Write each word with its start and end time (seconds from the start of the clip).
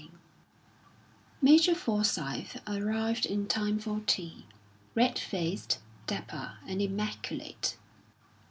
XIII 0.01 0.09
Major 1.43 1.75
Forsyth 1.75 2.59
arrived 2.67 3.27
in 3.27 3.45
time 3.45 3.77
for 3.77 3.99
tea, 4.07 4.47
red 4.95 5.19
faced, 5.19 5.77
dapper, 6.07 6.57
and 6.65 6.81
immaculate. 6.81 7.77